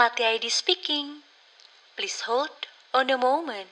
[0.00, 1.20] Latte ID speaking.
[1.92, 2.48] Please hold
[2.96, 3.68] on a moment.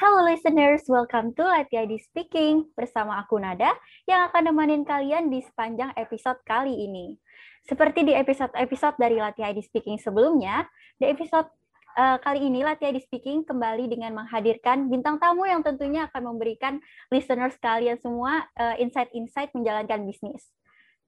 [0.00, 3.76] Halo listeners, welcome to Latte ID Speaking bersama aku Nada
[4.08, 7.20] yang akan nemenin kalian di sepanjang episode kali ini.
[7.68, 10.64] Seperti di episode-episode dari Latte ID Speaking sebelumnya,
[10.96, 11.52] di episode
[11.96, 16.80] uh, kali ini Latihan di Speaking kembali dengan menghadirkan bintang tamu yang tentunya akan memberikan
[17.12, 20.48] listeners kalian semua uh, insight-insight menjalankan bisnis.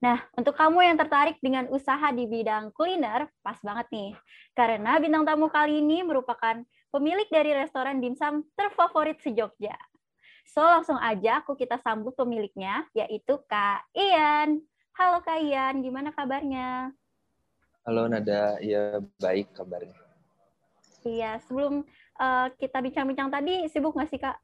[0.03, 4.11] Nah, untuk kamu yang tertarik dengan usaha di bidang kuliner, pas banget nih.
[4.53, 6.61] Karena bintang tamu kali ini merupakan
[6.93, 9.73] pemilik dari restoran dimsum terfavorit se-Jogja.
[10.45, 14.61] So, langsung aja aku kita sambut pemiliknya, yaitu Kak Ian.
[14.93, 16.93] Halo Kak Ian, gimana kabarnya?
[17.81, 20.04] Halo Nada, ya baik kabarnya.
[21.05, 21.85] Iya, sebelum
[22.17, 24.41] uh, kita bincang-bincang tadi, sibuk nggak sih, Kak?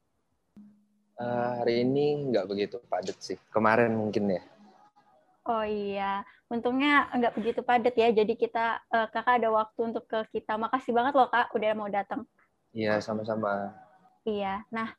[1.18, 3.34] Uh, hari ini nggak begitu padat sih.
[3.50, 4.42] Kemarin mungkin ya.
[5.42, 8.14] Oh iya, untungnya nggak begitu padat ya.
[8.14, 10.54] Jadi kita, uh, Kakak ada waktu untuk ke kita.
[10.54, 12.22] Makasih banget loh, Kak, udah mau datang.
[12.70, 13.74] Iya, sama-sama.
[14.22, 14.94] Iya, nah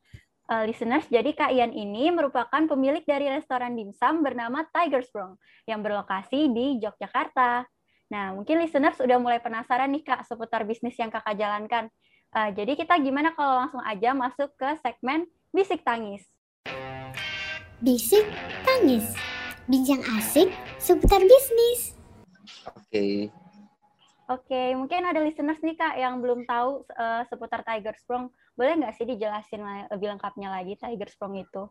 [0.51, 5.79] uh, listeners, jadi Kak Ian ini merupakan pemilik dari restoran dimsum bernama Tiger Sprung yang
[5.79, 7.63] berlokasi di Yogyakarta.
[8.13, 11.89] Nah, mungkin listeners sudah mulai penasaran nih Kak seputar bisnis yang Kakak jalankan.
[12.29, 16.21] Uh, jadi kita gimana kalau langsung aja masuk ke segmen Bisik Tangis.
[17.81, 18.21] Bisik
[18.61, 19.17] Tangis.
[19.65, 21.97] Bincang asik seputar bisnis.
[22.69, 22.85] Oke.
[22.85, 23.13] Okay.
[24.29, 28.29] Oke, okay, mungkin ada listeners nih Kak yang belum tahu uh, seputar Tiger Sprung.
[28.53, 31.65] Boleh nggak sih dijelasin lebih lengkapnya lagi Tiger Sprung itu?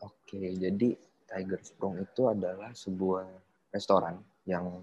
[0.00, 0.96] Oke, okay, jadi
[1.28, 3.28] Tiger Sprung itu adalah sebuah
[3.70, 4.18] restoran
[4.48, 4.82] yang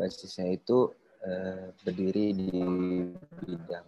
[0.00, 0.88] basisnya itu
[1.28, 2.50] uh, berdiri di
[3.44, 3.86] bidang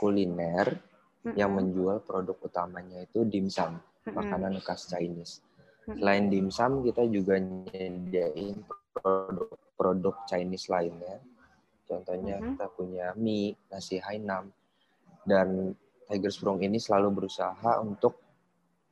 [0.00, 1.36] kuliner mm-hmm.
[1.36, 4.16] yang menjual produk utamanya itu dimsum, mm-hmm.
[4.16, 5.44] makanan khas Chinese.
[5.84, 6.00] Mm-hmm.
[6.00, 8.64] Selain dimsum, kita juga nyediain
[8.96, 11.20] produk-produk Chinese lainnya.
[11.84, 12.56] Contohnya mm-hmm.
[12.56, 14.48] kita punya mie, nasi Hainam,
[15.28, 15.76] dan
[16.08, 18.20] Tiger Sprung ini selalu berusaha untuk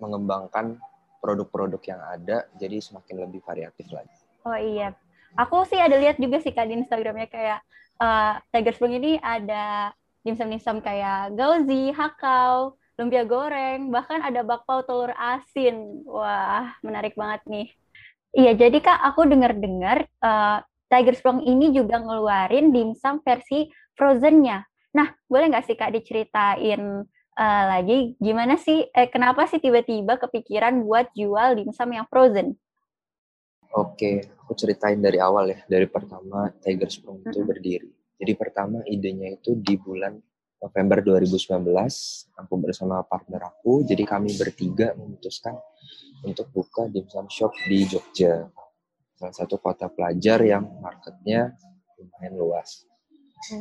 [0.00, 0.80] mengembangkan
[1.22, 4.16] produk-produk yang ada jadi semakin lebih variatif lagi.
[4.42, 4.90] Oh iya,
[5.36, 7.60] aku sih ada lihat juga sih kak di Instagramnya kayak
[8.02, 15.10] uh, Tiger Sprung ini ada dimsum-dimsum kayak gauzi, hakau, lumpia goreng, bahkan ada bakpao telur
[15.18, 16.06] asin.
[16.06, 17.68] Wah, menarik banget nih.
[18.32, 24.64] Iya, jadi Kak, aku dengar-dengar uh, Tiger Sprung ini juga ngeluarin dimsum versi frozennya.
[24.96, 27.04] Nah, boleh nggak sih Kak diceritain
[27.36, 32.56] uh, lagi gimana sih, eh, kenapa sih tiba-tiba kepikiran buat jual dimsum yang frozen?
[33.72, 35.60] Oke, aku ceritain dari awal ya.
[35.64, 37.88] Dari pertama Tiger Sprung itu berdiri.
[38.20, 40.14] Jadi pertama idenya itu di bulan
[40.62, 41.58] November 2019,
[42.38, 45.58] aku bersama partner aku, jadi kami bertiga memutuskan
[46.22, 48.46] untuk buka dimsum shop di Jogja.
[49.18, 51.58] Salah satu kota pelajar yang marketnya
[51.98, 52.86] lumayan luas.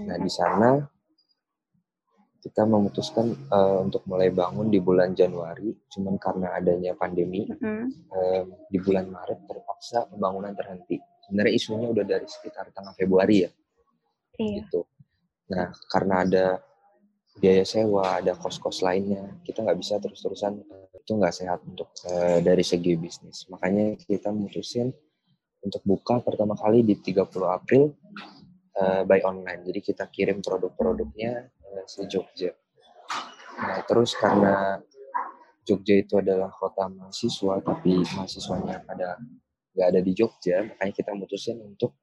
[0.06, 0.86] Nah, di sana
[2.42, 7.86] kita memutuskan uh, untuk mulai bangun di bulan Januari, cuman karena adanya pandemi mm-hmm.
[8.10, 10.98] uh, di bulan Maret terpaksa pembangunan terhenti.
[11.30, 13.50] Sebenarnya isunya udah dari sekitar tengah Februari ya,
[14.42, 14.66] iya.
[14.66, 14.90] gitu.
[15.54, 16.46] Nah karena ada
[17.38, 20.66] biaya sewa, ada kos-kos lainnya, kita nggak bisa terus-terusan
[20.98, 23.46] itu nggak sehat untuk uh, dari segi bisnis.
[23.54, 24.90] Makanya kita memutusin
[25.62, 27.94] untuk buka pertama kali di 30 April
[28.82, 29.62] uh, by online.
[29.62, 32.52] Jadi kita kirim produk-produknya se Jogja.
[33.62, 34.80] Nah, terus karena
[35.62, 39.20] Jogja itu adalah kota mahasiswa, tapi mahasiswanya pada
[39.72, 41.96] nggak ada di Jogja, makanya kita mutusin untuk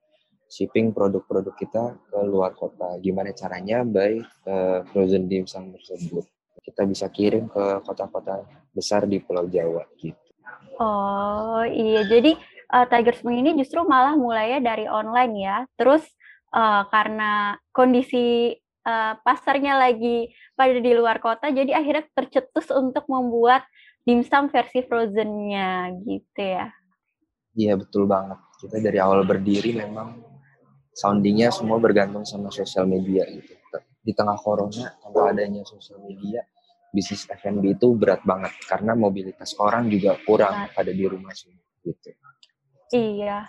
[0.48, 2.96] shipping produk-produk kita ke luar kota.
[3.04, 6.24] Gimana caranya by uh, frozen dimsum tersebut.
[6.64, 10.16] Kita bisa kirim ke kota-kota besar di Pulau Jawa gitu.
[10.80, 12.38] Oh iya, jadi
[12.72, 15.56] uh, Tiger Spring ini justru malah mulainya dari online ya.
[15.76, 16.04] Terus
[16.54, 18.56] uh, karena kondisi
[18.88, 23.68] uh, pasarnya lagi pada di luar kota, jadi akhirnya tercetus untuk membuat
[24.08, 26.72] dimsum versi frozennya gitu ya.
[27.52, 28.40] Iya betul banget.
[28.56, 30.24] Kita dari awal berdiri memang
[30.96, 33.52] soundingnya semua bergantung sama sosial media gitu.
[34.00, 36.40] Di tengah corona, tanpa adanya sosial media,
[36.88, 42.16] bisnis F&B itu berat banget karena mobilitas orang juga kurang pada di rumah semua gitu.
[42.96, 43.44] Iya,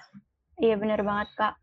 [0.60, 1.56] iya benar banget kak.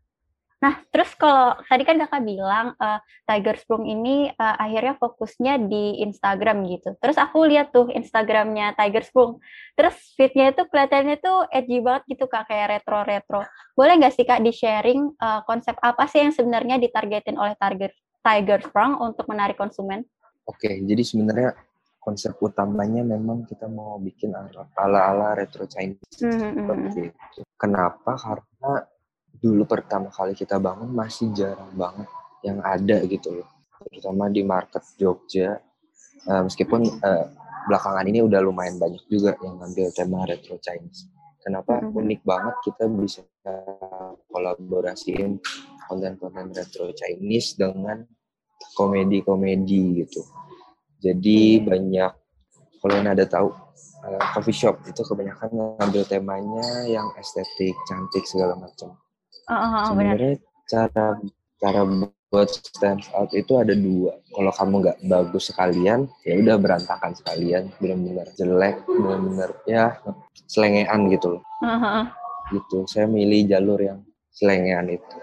[0.57, 2.97] Nah, terus kalau tadi kan kakak bilang uh,
[3.29, 6.97] Tiger Sprung ini uh, akhirnya fokusnya di Instagram gitu.
[6.97, 9.37] Terus aku lihat tuh Instagramnya Tiger Sprung.
[9.77, 13.45] Terus fitnya itu kelihatannya tuh edgy banget gitu kak, kayak retro-retro.
[13.77, 17.93] Boleh nggak sih kak di-sharing uh, konsep apa sih yang sebenarnya ditargetin oleh Tiger
[18.25, 20.09] Tiger Sprung untuk menarik konsumen?
[20.49, 21.53] Oke, jadi sebenarnya
[22.01, 24.31] konsep utamanya memang kita mau bikin
[24.73, 27.39] ala-ala retro Chinese Mhm, seperti itu.
[27.59, 28.15] Kenapa?
[28.15, 28.71] Karena
[29.37, 32.07] dulu pertama kali kita bangun masih jarang banget
[32.45, 33.49] yang ada gitu loh.
[33.87, 35.57] Terutama di market Jogja.
[36.27, 37.25] Eh, meskipun eh,
[37.69, 41.07] belakangan ini udah lumayan banyak juga yang ngambil tema retro Chinese.
[41.39, 41.95] Kenapa Mhm.
[41.95, 43.23] unik banget kita bisa
[44.27, 45.39] kolaborasiin
[45.87, 48.03] konten-konten retro Chinese dengan
[48.75, 50.21] komedi-komedi gitu.
[50.99, 51.65] Jadi Hmm.
[51.69, 52.11] banyak
[52.81, 53.49] kalau yang ada tahu
[53.97, 55.49] eh, coffee shop itu kebanyakan
[55.81, 58.93] ngambil temanya yang estetik, cantik segala macam.
[59.47, 60.15] Oh, oh, oh, benar.
[60.19, 60.35] Sebenarnya
[60.67, 61.05] cara
[61.57, 61.81] cara
[62.27, 64.19] buat stand out itu ada dua.
[64.35, 69.95] Kalau kamu nggak bagus sekalian, ya udah berantakan sekalian, benar-benar jelek, benar-benar ya
[70.51, 71.43] selengean gitu loh.
[71.63, 72.07] Oh, oh, oh.
[72.51, 72.77] Gitu.
[72.91, 74.03] Saya milih jalur yang
[74.35, 75.15] selengean itu.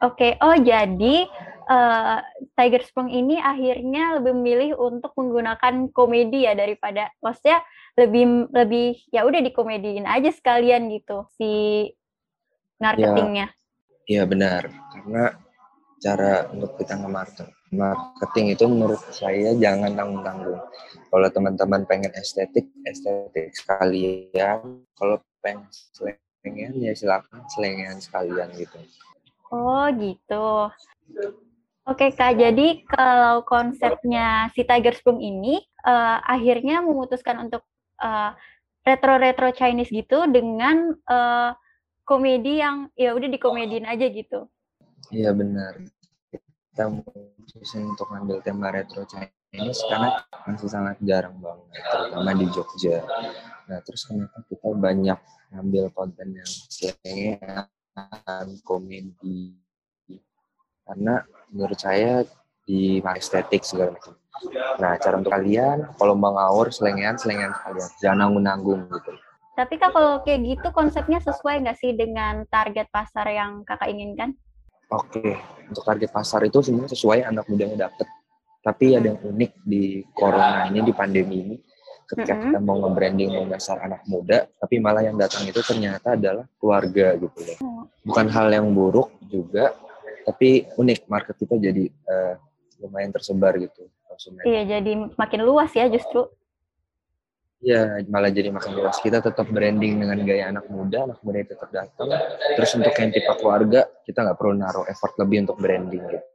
[0.00, 1.28] Oke, oh jadi
[1.68, 2.18] eh,
[2.56, 7.60] Tiger Sprung ini akhirnya lebih memilih untuk menggunakan komedi ya daripada maksudnya
[8.00, 11.84] lebih lebih ya udah dikomediin aja sekalian gitu si
[12.80, 13.52] marketingnya.
[14.10, 15.38] Iya benar, karena
[16.02, 20.58] cara untuk kita nge-market marketing itu menurut saya jangan tanggung-tanggung.
[21.10, 24.82] Kalau teman-teman pengen estetik, estetik sekalian.
[24.98, 28.78] Kalau pengen selengean, ya silakan selengean sekalian gitu.
[29.54, 30.70] Oh gitu.
[31.86, 37.62] Oke Kak, jadi kalau konsepnya si Tiger Sprung ini eh, akhirnya memutuskan untuk
[38.02, 38.30] eh,
[38.82, 41.50] retro-retro Chinese gitu dengan eh,
[42.10, 44.50] komedi yang ya udah dikomediin aja gitu.
[45.14, 45.78] Iya benar.
[46.34, 53.06] Kita mutusin untuk ngambil tema retro Chinese karena masih sangat jarang banget, terutama di Jogja.
[53.70, 55.18] Nah terus kenapa kita banyak
[55.54, 57.66] ngambil konten yang selengean,
[58.66, 59.54] komedi,
[60.82, 62.26] karena menurut saya
[62.66, 64.14] di estetik segala macam.
[64.78, 69.12] Nah, cara untuk kalian kalau mau ngawur selengean selengean sekalian, jangan nanggung-nanggung gitu.
[69.60, 74.32] Tapi Kak kalau kayak gitu konsepnya sesuai nggak sih dengan target pasar yang Kakak inginkan?
[74.88, 75.36] Oke,
[75.68, 78.08] untuk target pasar itu sebenarnya sesuai anak mudanya dapet.
[78.64, 81.56] Tapi ada yang unik di corona ini, di pandemi ini,
[82.08, 82.44] ketika Mm-mm.
[82.48, 87.38] kita mau nge-branding menyasar anak muda, tapi malah yang datang itu ternyata adalah keluarga gitu
[87.44, 87.58] loh.
[88.00, 89.76] Bukan hal yang buruk juga,
[90.24, 92.34] tapi unik market kita jadi eh,
[92.80, 94.42] lumayan tersebar gitu konsumen.
[94.48, 96.28] Iya, jadi makin luas ya justru.
[97.60, 98.96] Iya, malah jadi makin luas.
[99.04, 102.08] Kita tetap branding dengan gaya anak muda, anak muda tetap datang.
[102.56, 106.26] Terus untuk yang tipe keluarga, kita nggak perlu naruh effort lebih untuk branding gitu.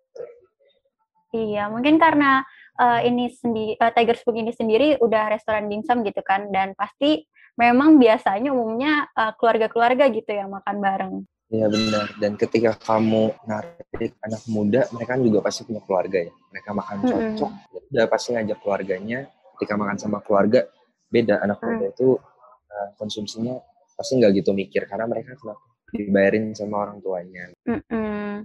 [1.35, 2.45] Iya, mungkin karena
[2.77, 7.27] eh, ini sendiri Tiger Spoon ini sendiri udah restoran dimsum gitu kan dan pasti
[7.57, 11.15] memang biasanya umumnya eh, keluarga-keluarga gitu yang makan bareng.
[11.49, 12.05] Iya benar.
[12.21, 16.33] Dan ketika kamu narik anak muda, mereka kan juga pasti punya keluarga ya.
[16.53, 17.51] Mereka makan cocok,
[17.89, 19.19] udah pasti ngajak keluarganya.
[19.55, 20.67] Ketika makan sama keluarga,
[21.15, 21.39] beda.
[21.39, 21.67] Anak Mm.
[21.71, 23.55] muda itu uh, konsumsinya
[23.95, 25.63] pasti nggak gitu mikir karena mereka kenapa
[25.95, 27.55] dibayarin sama orang tuanya.
[27.63, 28.43] Mm-mm.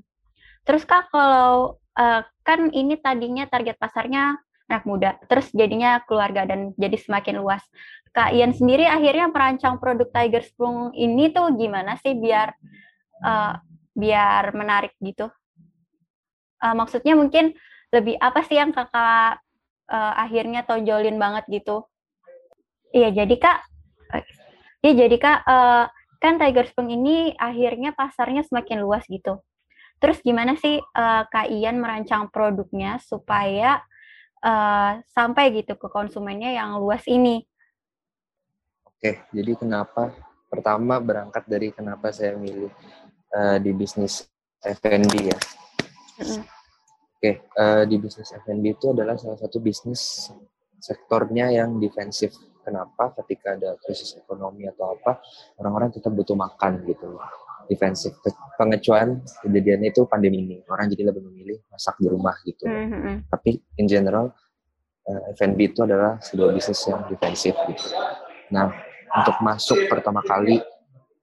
[0.62, 4.38] Terus kak kalau eh, kan ini tadinya target pasarnya
[4.70, 7.62] anak muda, terus jadinya keluarga dan jadi semakin luas.
[8.14, 12.54] Kak Ian sendiri akhirnya merancang produk Tiger Spoon ini tuh gimana sih biar
[13.26, 13.54] eh,
[13.98, 15.26] biar menarik gitu?
[16.62, 17.50] Eh, maksudnya mungkin
[17.90, 19.42] lebih apa sih yang kakak
[19.90, 21.90] eh, akhirnya tonjolin banget gitu?
[22.90, 23.58] Iya jadi kak,
[24.82, 25.84] iya jadi kak eh,
[26.18, 29.38] kan Tiger Spoon ini akhirnya pasarnya semakin luas gitu.
[30.00, 33.78] Terus gimana sih eh, Kak Ian merancang produknya supaya
[34.42, 37.46] eh, sampai gitu ke konsumennya yang luas ini?
[39.00, 40.12] Oke, jadi kenapa?
[40.50, 42.68] Pertama berangkat dari kenapa saya milih
[43.32, 44.28] uh, di bisnis
[44.60, 45.38] F&B ya.
[46.20, 46.42] Mm-mm.
[47.16, 50.28] Oke, uh, di bisnis F&B itu adalah salah satu bisnis
[50.76, 52.36] sektornya yang defensif.
[52.70, 53.10] Kenapa?
[53.18, 55.18] Ketika ada krisis ekonomi atau apa,
[55.58, 57.18] orang-orang tetap butuh makan gitu.
[57.66, 58.14] Defensif.
[58.54, 60.56] Pengecualian kejadiannya itu pandemi ini.
[60.70, 62.70] Orang jadi lebih memilih masak di rumah gitu.
[62.70, 62.78] loh.
[62.78, 63.14] Mhm.
[63.26, 64.30] Tapi in general,
[65.10, 67.86] uh, F&B itu adalah sebuah bisnis yang defensif gitu.
[68.54, 68.70] Nah,
[69.10, 70.62] untuk masuk pertama kali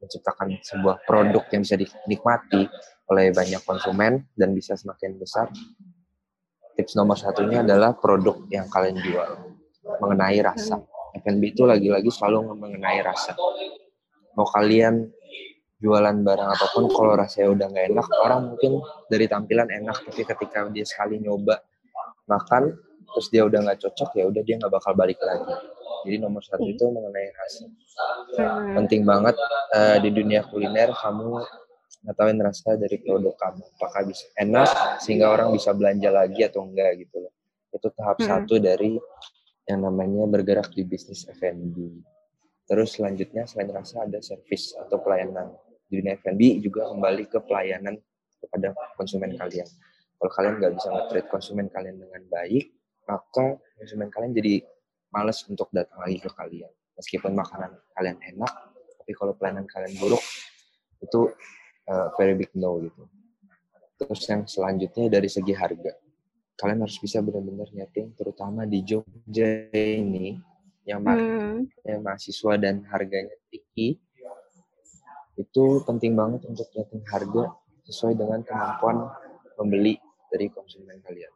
[0.04, 2.68] menciptakan sebuah produk yang bisa dinikmati
[3.08, 5.48] oleh banyak konsumen dan bisa semakin besar.
[6.78, 9.58] Tips nomor satunya adalah produk yang kalian jual
[9.98, 10.78] mengenai rasa.
[11.16, 13.38] F&B itu lagi-lagi selalu mengenai rasa.
[14.36, 15.08] Mau kalian
[15.78, 20.22] jualan barang apa pun, kalau rasanya udah nggak enak, orang mungkin dari tampilan enak, tapi
[20.26, 21.62] ketika dia sekali nyoba
[22.26, 22.74] makan,
[23.14, 25.54] terus dia udah nggak cocok, ya udah dia nggak bakal balik lagi.
[26.06, 27.66] Jadi nomor satu itu mengenai rasa
[28.38, 28.78] Hmm.
[28.78, 29.34] penting banget
[29.74, 31.42] eh, di dunia kuliner kamu
[32.06, 34.70] ngetahuin rasa dari produk kamu apakah bisa enak
[35.02, 37.34] sehingga orang bisa belanja lagi atau enggak gitu loh
[37.74, 38.30] Itu tahap Mm-mm.
[38.30, 39.02] satu dari
[39.68, 41.76] yang namanya bergerak di bisnis F&B.
[42.68, 45.52] Terus selanjutnya selain rasa ada service atau pelayanan.
[45.88, 47.96] Di dunia F&B juga kembali ke pelayanan
[48.40, 49.68] kepada konsumen kalian.
[50.18, 52.74] Kalau kalian nggak bisa nge-treat konsumen kalian dengan baik,
[53.08, 54.54] maka konsumen kalian jadi
[55.14, 56.72] males untuk datang lagi ke kalian.
[56.98, 58.54] Meskipun makanan kalian enak,
[59.00, 60.24] tapi kalau pelayanan kalian buruk,
[61.00, 61.32] itu
[61.88, 63.04] uh, very big no gitu.
[63.98, 65.94] Terus yang selanjutnya dari segi harga.
[66.58, 70.42] Kalian harus bisa benar-benar nyeting, terutama di Jogja ini,
[70.90, 71.70] yang Hmm.
[72.02, 74.02] mahasiswa dan harganya tinggi,
[75.38, 77.54] itu penting banget untuk nyeting harga
[77.86, 79.06] sesuai dengan kemampuan
[79.62, 80.02] membeli
[80.34, 81.30] dari konsumen kalian.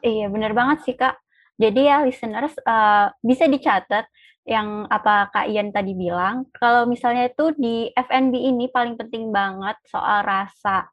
[0.00, 1.18] Iya, bener banget sih, Kak.
[1.60, 4.06] Jadi ya, listeners, eh, bisa dicatat
[4.48, 9.76] yang apa Kak Ian tadi bilang, kalau misalnya itu di F&B ini paling penting banget
[9.84, 10.88] soal rasa.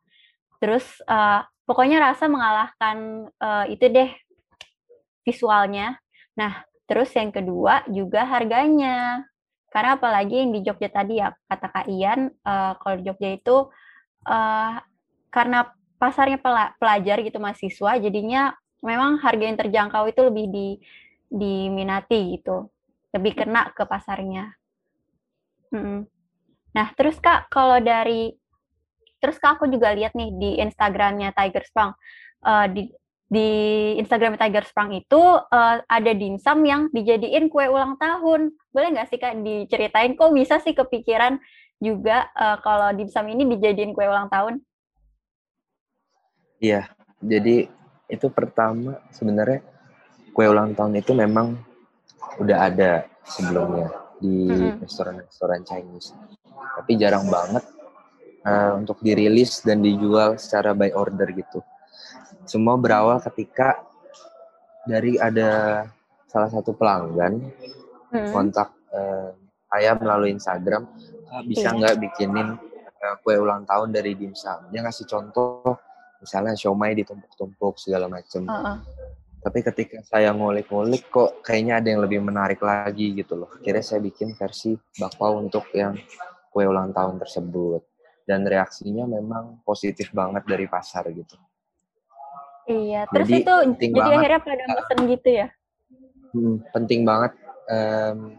[0.60, 4.10] Terus, eh, pokoknya rasa mengalahkan eh, itu deh
[5.28, 6.00] visualnya.
[6.40, 9.28] Nah, terus yang kedua juga harganya.
[9.68, 13.58] Karena apalagi yang di Jogja tadi ya, kata Kak Ian, eh, kalau di Jogja itu
[14.26, 14.74] eh,
[15.28, 15.60] karena
[16.00, 20.68] pasarnya pela- pelajar gitu mahasiswa, jadinya memang harga yang terjangkau itu lebih di
[21.28, 22.72] diminati gitu,
[23.12, 24.56] lebih kena ke pasarnya.
[25.76, 26.08] Mm-mm.
[26.72, 28.32] Nah, terus Kak, kalau dari
[29.18, 31.94] terus Kak aku juga lihat nih di Instagramnya Tiger Sprang,
[32.46, 32.84] Eh, di
[33.28, 33.50] di
[34.00, 35.20] Instagram Tiger Sprang itu
[35.52, 38.54] eh, ada dimsum yang dijadiin kue ulang tahun.
[38.72, 41.42] Boleh nggak sih Kak diceritain kok bisa sih kepikiran
[41.82, 44.62] juga eh, kalau dimsum ini dijadiin kue ulang tahun?
[46.64, 47.70] Iya, jadi
[48.08, 49.62] itu pertama sebenarnya
[50.32, 51.60] kue ulang tahun itu memang
[52.40, 54.82] udah ada sebelumnya di Mm-mm.
[54.82, 56.16] restoran-restoran Chinese.
[56.80, 57.66] Tapi jarang banget
[58.48, 61.60] eh, untuk dirilis dan dijual secara by order gitu.
[62.48, 63.84] Semua berawal ketika
[64.88, 65.84] dari ada
[66.32, 67.44] salah satu pelanggan
[68.08, 68.32] Mm.
[68.32, 69.36] kontak eh,
[69.68, 70.88] saya melalui Instagram,
[71.28, 71.76] "Kak, bisa Iya.
[71.76, 72.48] nggak bikinin
[72.98, 74.72] eh, kue ulang tahun dari dimsum?
[74.72, 75.76] Dia ngasih contoh,
[76.24, 78.48] misalnya siomay ditumpuk-tumpuk segala macem.
[78.48, 78.78] Heeh.
[79.38, 83.52] Tapi ketika saya ngulik-ngulik kok kayaknya ada yang lebih menarik lagi gitu loh.
[83.54, 85.94] Akhirnya saya bikin versi bakpao untuk yang
[86.50, 87.84] kue ulang tahun tersebut.
[88.28, 91.40] Dan reaksinya memang positif banget dari pasar gitu.
[92.68, 94.18] Iya, terus Jadi, itu penting jadi banget.
[94.20, 95.48] akhirnya pada mesen gitu ya?
[96.36, 97.32] Hmm, penting banget
[97.72, 98.36] em,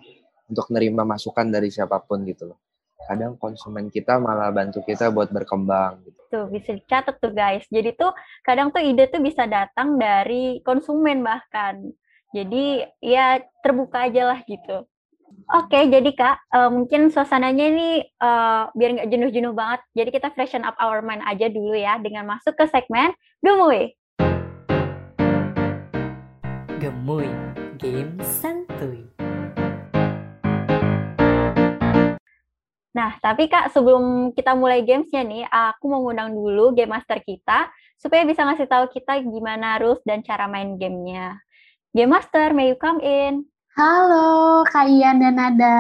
[0.53, 2.61] untuk nerima masukan dari siapa pun gitu loh.
[3.09, 6.21] Kadang konsumen kita malah bantu kita buat berkembang gitu.
[6.29, 7.65] Tuh, bisa dicatat tuh guys.
[7.73, 8.13] Jadi tuh
[8.45, 11.89] kadang tuh ide tuh bisa datang dari konsumen bahkan.
[12.37, 14.85] Jadi ya terbuka aja lah gitu.
[15.49, 19.81] Oke, jadi Kak, eh, mungkin suasananya ini eh, biar nggak jenuh-jenuh banget.
[19.97, 23.97] Jadi kita freshen up our mind aja dulu ya dengan masuk ke segmen Gemuy.
[26.79, 27.33] Gemuy,
[27.81, 29.09] game santuy.
[32.99, 37.71] Nah, tapi Kak, sebelum kita mulai gamesnya nih, aku mau ngundang dulu game master kita
[37.95, 41.39] supaya bisa ngasih tahu kita gimana rules dan cara main gamenya.
[41.95, 43.47] Game master, may you come in?
[43.79, 45.79] Halo, Kak Ian dan Nada.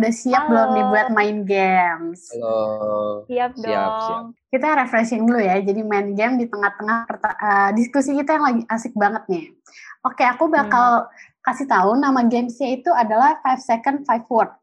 [0.00, 0.92] Udah siap belum nih Halo.
[0.96, 2.32] buat main games?
[2.32, 3.28] Halo.
[3.28, 3.68] Siap dong.
[3.68, 4.22] Siap, siap.
[4.48, 8.96] Kita refreshing dulu ya, jadi main game di tengah-tengah eh, diskusi kita yang lagi asik
[8.96, 9.52] banget nih.
[10.00, 11.12] Oke, aku bakal
[11.44, 14.56] kasih tahu nama gamesnya itu adalah 5 second 5 word.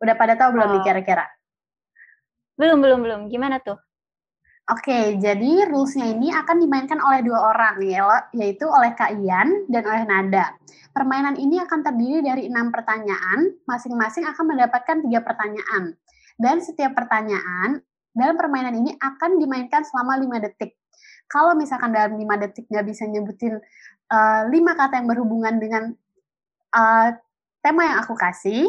[0.00, 0.86] Udah pada tahu belum nih Oh.
[0.88, 1.28] kira-kira?
[2.56, 3.20] Belum, belum, belum.
[3.28, 3.76] Gimana tuh?
[4.64, 9.84] Oke, jadi rules-nya ini akan dimainkan oleh dua orang, ya- yaitu oleh Kak Ian dan
[9.84, 10.56] oleh Nada.
[10.88, 15.92] Permainan ini akan terdiri dari enam pertanyaan, masing-masing akan mendapatkan tiga pertanyaan.
[16.40, 17.84] Dan setiap pertanyaan
[18.16, 20.80] dalam permainan ini akan dimainkan selama lima detik.
[21.28, 23.60] Kalau misalkan dalam lima detik nggak bisa nyebutin
[24.08, 25.92] eh, lima kata yang berhubungan dengan
[26.72, 27.08] eh,
[27.60, 28.64] tema yang aku kasih,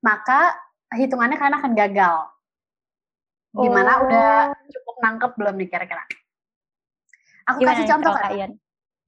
[0.00, 0.56] maka
[0.88, 2.33] hitungannya kalian akan gagal.
[3.54, 3.92] Gimana?
[4.02, 4.06] Oh.
[4.10, 6.02] Udah cukup nangkep belum nih kira-kira?
[7.54, 8.22] Aku Gimana kasih contoh kan?
[8.26, 8.52] Kak Ian?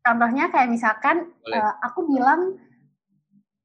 [0.07, 1.59] Contohnya kayak misalkan Boleh.
[1.59, 2.41] eh, aku bilang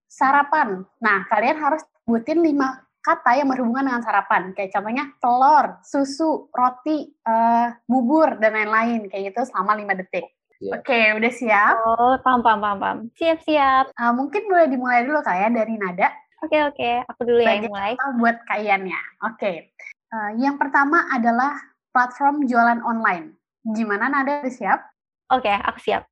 [0.09, 0.81] sarapan.
[0.97, 4.53] Nah, kalian harus sebutin lima kata yang berhubungan dengan sarapan.
[4.57, 9.05] Kayak contohnya telur, susu, roti, eh, bubur, dan lain-lain.
[9.05, 10.25] Kayak gitu selama lima detik.
[10.61, 10.77] Iya.
[10.77, 11.75] Oke, udah siap?
[11.81, 12.97] Oh, paham, paham, paham, paham.
[13.17, 13.85] Siap, siap.
[13.93, 16.09] Eh, mungkin boleh dimulai dulu kak ya dari nada.
[16.41, 16.91] Oke, oke.
[17.05, 17.93] Aku dulu ya yang mulai.
[18.17, 19.01] buat kaliannya.
[19.29, 19.73] Oke.
[20.11, 21.55] Eh, yang pertama adalah
[21.89, 23.31] platform jualan online.
[23.63, 24.83] Gimana nada siap?
[25.31, 26.03] Oke, aku siap.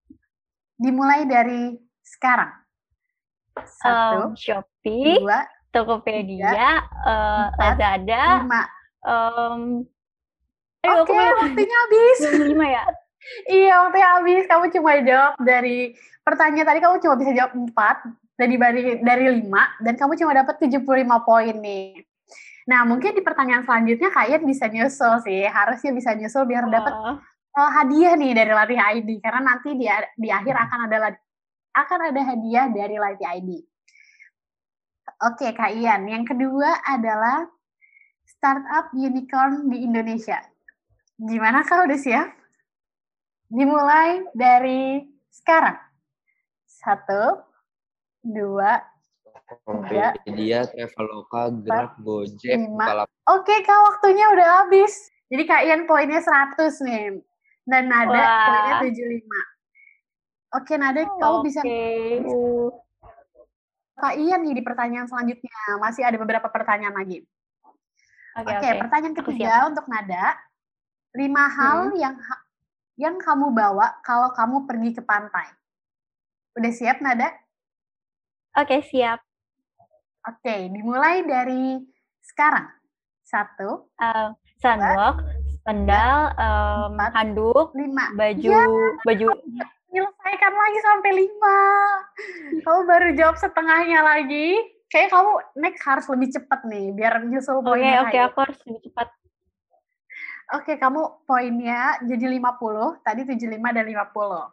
[0.79, 2.47] Dimulai dari sekarang.
[3.59, 6.79] Satu, Em, Shopee, dua, Tokopedia, eh,
[7.51, 8.61] empat, Lazada, lima.
[10.79, 12.17] aku Oke, belum waktunya habis.
[12.39, 12.83] lima ya.
[13.51, 14.43] Iya, waktunya habis.
[14.47, 15.91] Kamu cuma jawab dari
[16.23, 17.97] pertanyaan tadi kamu cuma bisa jawab 4
[18.39, 18.55] dari
[19.03, 20.87] dari 5 dan kamu cuma dapat 75
[21.19, 21.99] poin nih.
[22.69, 25.41] Nah, mungkin di pertanyaan selanjutnya kalian bisa nyusul sih.
[25.49, 26.93] Harusnya bisa nyusul biar dapat
[27.57, 29.89] uh, hadiah nih dari Latih ID karena nanti di
[30.21, 31.17] di akhir akan ada
[31.73, 33.49] akan ada hadiah dari Latih ID.
[35.25, 36.05] Oke, Kak Ian.
[36.05, 37.49] Yang kedua adalah
[38.23, 40.37] startup unicorn di Indonesia.
[41.17, 42.29] Gimana Kak udah siap?
[43.49, 45.75] Dimulai dari sekarang.
[46.69, 47.41] Satu,
[48.21, 48.77] dua.
[49.49, 52.69] Tokopedia, Traveloka, Grab, Gojek.
[52.69, 53.17] Bukalapak.
[53.25, 55.09] Oke, Kak, waktunya udah habis.
[55.29, 57.17] Jadi Kak Ian poinnya 100 nih.
[57.65, 58.45] Dan Nada Wah.
[58.45, 59.41] poinnya 75.
[60.53, 61.81] Oke, Nada, kamu bisa Oke.
[63.99, 65.77] Kak Ian nih di pertanyaan selanjutnya.
[65.81, 67.25] Masih ada beberapa pertanyaan lagi.
[68.37, 68.79] Oke, Oke, oke.
[68.85, 70.37] pertanyaan Aku ketiga untuk Nada.
[71.17, 72.45] Lima hal yang ha-
[72.97, 75.49] yang kamu bawa kalau kamu pergi ke pantai.
[76.57, 77.33] Udah siap, Nada?
[78.57, 79.21] Oke, siap.
[80.29, 81.81] Oke, dimulai dari
[82.21, 82.69] sekarang.
[83.25, 85.21] Satu, Um, sunblock,
[85.61, 87.11] sandal, um, Empat.
[87.13, 88.05] handuk, lima.
[88.13, 88.63] baju, Ya.
[89.01, 89.27] baju.
[89.89, 91.59] Menyelesaikan lagi sampai lima.
[92.61, 94.57] Kamu baru jawab setengahnya lagi.
[94.89, 98.01] Kayak kamu next harus lebih cepat nih, biar nyusul Oke, poinnya.
[98.01, 99.07] oke, Kak aku harus lebih cepat.
[100.49, 104.49] Oke, kamu poinnya jadi 50, tadi 75 dan 50.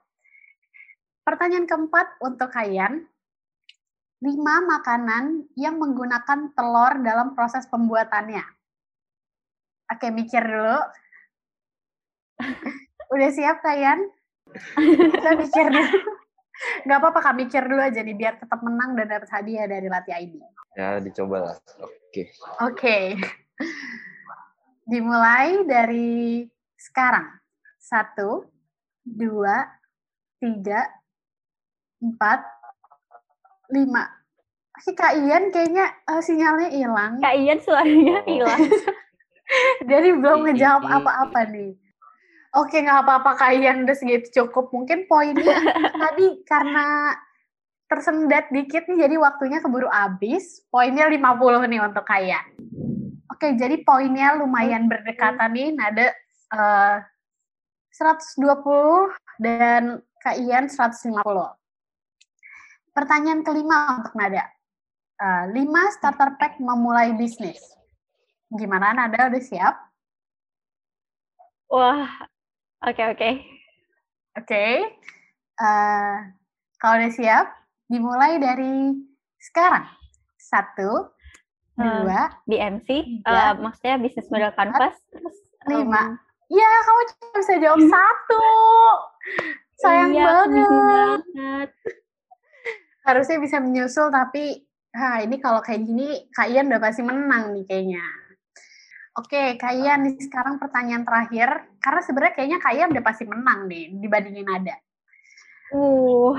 [1.25, 3.09] Pertanyaan keempat untuk kalian.
[4.25, 8.45] 5 makanan yang menggunakan telur dalam proses pembuatannya.
[9.93, 10.81] Oke, mikir dulu.
[13.13, 14.09] Udah siap kalian?
[14.77, 16.01] Kita mikir dulu.
[16.89, 17.37] Gak apa-apa, Kak.
[17.37, 20.35] Mikir dulu aja nih, biar tetap menang dan dapat hadiah dari Latih ID.
[20.81, 21.57] Ya, dicoba lah.
[21.85, 22.33] Oke.
[22.65, 22.99] Oke.
[24.89, 26.49] Dimulai dari
[26.81, 27.37] sekarang.
[27.77, 28.49] Satu,
[29.05, 29.69] dua,
[30.41, 30.89] tiga,
[32.01, 32.41] empat,
[33.69, 34.05] lima.
[34.73, 37.13] Oke, Kak Ian kayaknya eh, sinyalnya hilang.
[37.19, 38.29] Kak Ian suaranya Oh.
[38.29, 38.61] hilang.
[39.91, 40.97] Jadi belum Ih, ngejawab ih, ih.
[40.99, 41.71] apa-apa nih.
[42.53, 44.73] Oke, nggak apa-apa Kak Ian, udah segitu cukup.
[44.73, 45.57] Mungkin poinnya
[46.03, 47.15] tadi karena
[47.87, 50.67] tersendat dikit nih, jadi waktunya keburu habis.
[50.69, 52.47] Poinnya 50 nih untuk Kak Ian.
[53.29, 56.11] Oke, jadi poinnya lumayan berdekatan nih, nada
[56.53, 56.97] eh,
[57.93, 61.17] 120 dan Kak Ian 150.
[62.97, 64.49] Pertanyaan kelima untuk Nada.
[65.17, 67.61] Eh, lima starter pack memulai bisnis.
[68.49, 69.75] Gimana Nada, udah siap?
[71.69, 72.09] Wah,
[72.81, 73.31] oke oke.
[74.35, 74.65] Oke.
[75.57, 76.15] Eh,
[76.77, 77.47] kalau udah siap,
[77.85, 78.97] dimulai dari
[79.37, 79.85] sekarang.
[80.41, 81.13] Satu,
[81.77, 82.09] Hmm.
[82.09, 82.89] dua, BMC,
[83.21, 83.53] Tiga.
[83.53, 86.17] eh, maksudnya bisnis model canvas, terus Lima.
[86.47, 88.45] Ya, kamu cuma bisa jawab satu.
[89.77, 91.71] Sayang iya, banget.
[93.07, 97.65] Harusnya bisa menyusul, tapi ah, ini kalau kayak gini, Kak Ian udah pasti menang nih
[97.65, 98.05] kayaknya.
[99.17, 101.71] Oke, Kak Ian, nih sekarang pertanyaan terakhir.
[101.79, 104.77] Karena sebenarnya kayaknya Kak Ian udah pasti menang nih dibandingin Nada.
[105.71, 106.35] Uh,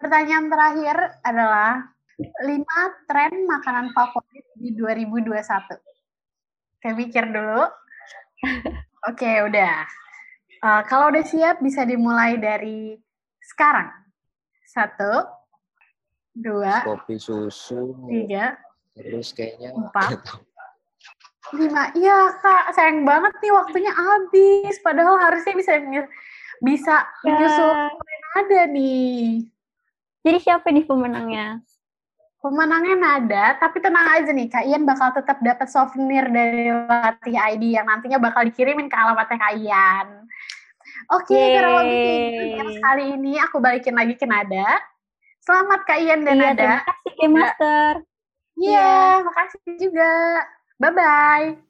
[0.00, 5.36] Pertanyaan terakhir adalah 5 tren makanan favorit di 2021.
[6.80, 7.68] Oke, mikir dulu.
[9.12, 9.84] Oke, udah.
[10.60, 12.96] Eh, kalau udah siap, bisa dimulai dari
[13.44, 13.92] sekarang.
[14.64, 15.20] Satu,
[16.34, 17.94] dua, Kopi susu.
[18.06, 18.56] tiga,
[18.94, 20.20] Terus kayaknya Empat.
[21.58, 21.90] lima.
[21.98, 22.74] Iya, Kak.
[22.78, 24.78] Sayang banget nih waktunya habis.
[24.82, 25.72] Padahal harusnya bisa
[26.60, 27.88] bisa menyusul ya.
[28.38, 29.48] ada nih.
[30.20, 31.64] Jadi siapa nih pemenangnya?
[32.40, 37.76] Pemenangnya Nada, tapi tenang aja nih, Kak Ian bakal tetap dapat souvenir dari Latih ID
[37.76, 40.24] yang nantinya bakal dikirimin ke alamatnya Kak Ian.
[41.12, 41.52] Oke, Yeay.
[41.52, 42.44] kurang lebih kayak gitu.
[42.56, 44.68] Yang kali ini aku balikin lagi ke Nada.
[45.40, 46.56] Selamat Kak Ian dan Iya, Nada.
[46.56, 47.92] terima kasih Game Master.
[48.60, 48.92] Iya,
[49.24, 50.12] makasih juga.
[50.80, 51.69] Bye-bye.